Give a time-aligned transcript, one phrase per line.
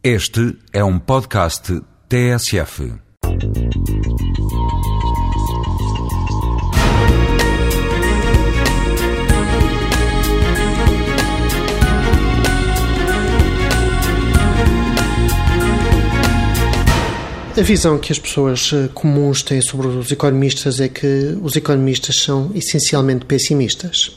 [0.00, 2.92] Este é um podcast TSF.
[17.56, 22.20] A visão que as pessoas eh, comuns têm sobre os economistas é que os economistas
[22.20, 24.16] são essencialmente pessimistas.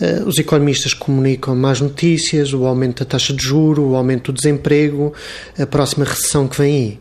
[0.00, 4.36] Eh, os economistas comunicam más notícias, o aumento da taxa de juro, o aumento do
[4.36, 5.12] desemprego,
[5.58, 7.00] a próxima recessão que vem aí.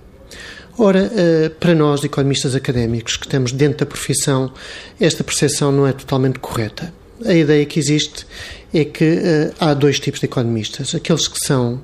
[0.77, 4.51] Ora, eh, para nós, economistas académicos que estamos dentro da profissão,
[4.99, 6.93] esta percepção não é totalmente correta.
[7.25, 8.25] A ideia que existe
[8.73, 9.21] é que
[9.57, 11.81] há dois tipos de economistas: aqueles que são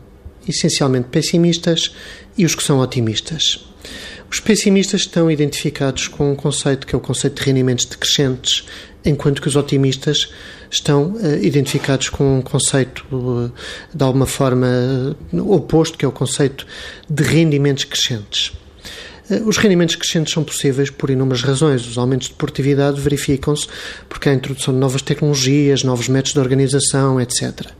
[0.47, 1.95] essencialmente pessimistas
[2.37, 3.65] e os que são otimistas.
[4.29, 8.65] Os pessimistas estão identificados com um conceito que é o conceito de rendimentos decrescentes,
[9.05, 10.31] enquanto que os otimistas
[10.69, 13.51] estão uh, identificados com um conceito uh,
[13.93, 14.67] de alguma forma
[15.33, 16.65] uh, oposto, que é o conceito
[17.09, 18.53] de rendimentos crescentes.
[19.45, 21.87] Os rendimentos crescentes são possíveis por inúmeras razões.
[21.87, 23.65] Os aumentos de produtividade verificam-se
[24.09, 27.71] porque há a introdução de novas tecnologias, novos métodos de organização, etc.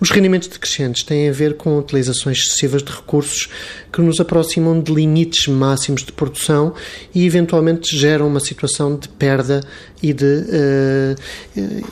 [0.00, 3.48] Os rendimentos decrescentes têm a ver com utilizações excessivas de recursos
[3.92, 6.74] que nos aproximam de limites máximos de produção
[7.14, 9.60] e, eventualmente, geram uma situação de perda
[10.02, 11.16] e de uh,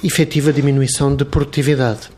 [0.04, 2.15] efetiva diminuição de produtividade.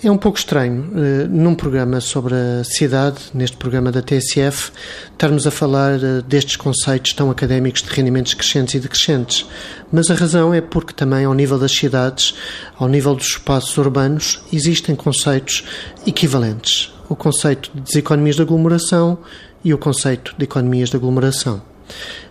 [0.00, 4.70] É um pouco estranho, uh, num programa sobre a cidade, neste programa da TSF,
[5.10, 9.44] estarmos a falar uh, destes conceitos tão académicos de rendimentos crescentes e decrescentes.
[9.90, 12.32] Mas a razão é porque também, ao nível das cidades,
[12.78, 15.64] ao nível dos espaços urbanos, existem conceitos
[16.06, 16.94] equivalentes.
[17.08, 19.18] O conceito de deseconomias de aglomeração
[19.64, 21.60] e o conceito de economias de aglomeração.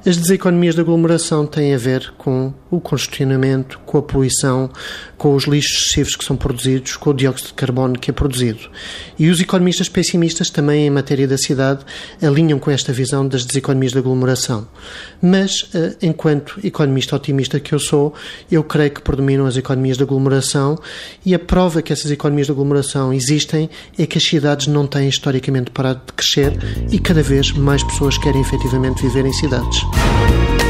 [0.08, 4.70] As deseconomias de aglomeração têm a ver com o congestionamento, com a poluição,
[5.18, 8.70] com os lixos excessivos que são produzidos, com o dióxido de carbono que é produzido.
[9.20, 11.84] E os economistas pessimistas também em matéria da cidade
[12.22, 14.66] alinham com esta visão das deseconomias de aglomeração.
[15.22, 18.14] Mas, eh, enquanto economista otimista que eu sou,
[18.50, 20.80] eu creio que predominam as economias de aglomeração
[21.26, 23.70] e a prova que essas economias de aglomeração existem
[24.00, 26.58] é que as cidades não têm historicamente parado de crescer
[26.90, 29.97] e cada vez mais pessoas querem efetivamente viver em cidades.
[29.98, 30.67] Thank you.